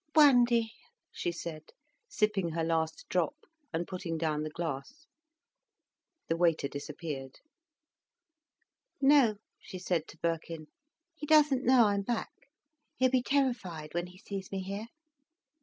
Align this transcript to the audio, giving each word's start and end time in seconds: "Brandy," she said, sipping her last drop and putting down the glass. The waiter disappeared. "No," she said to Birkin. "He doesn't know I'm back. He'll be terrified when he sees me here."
"Brandy," 0.15 0.73
she 1.11 1.31
said, 1.31 1.61
sipping 2.07 2.49
her 2.49 2.63
last 2.63 3.05
drop 3.07 3.35
and 3.71 3.87
putting 3.87 4.17
down 4.17 4.41
the 4.41 4.49
glass. 4.49 5.05
The 6.27 6.35
waiter 6.35 6.67
disappeared. 6.67 7.35
"No," 8.99 9.35
she 9.59 9.77
said 9.77 10.07
to 10.07 10.17
Birkin. 10.17 10.69
"He 11.13 11.27
doesn't 11.27 11.63
know 11.65 11.85
I'm 11.85 12.01
back. 12.01 12.31
He'll 12.97 13.11
be 13.11 13.21
terrified 13.21 13.93
when 13.93 14.07
he 14.07 14.17
sees 14.17 14.51
me 14.51 14.63
here." 14.63 14.87